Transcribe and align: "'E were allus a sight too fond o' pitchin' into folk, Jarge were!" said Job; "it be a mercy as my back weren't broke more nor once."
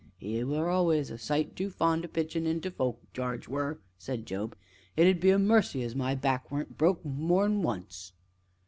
"'E 0.19 0.43
were 0.43 0.67
allus 0.67 1.11
a 1.11 1.17
sight 1.19 1.55
too 1.55 1.69
fond 1.69 2.03
o' 2.03 2.07
pitchin' 2.07 2.47
into 2.47 2.71
folk, 2.71 2.99
Jarge 3.13 3.47
were!" 3.47 3.77
said 3.99 4.25
Job; 4.25 4.55
"it 4.97 5.21
be 5.21 5.29
a 5.29 5.37
mercy 5.37 5.83
as 5.83 5.93
my 5.95 6.15
back 6.15 6.49
weren't 6.49 6.75
broke 6.75 7.05
more 7.05 7.47
nor 7.47 7.61
once." 7.61 8.11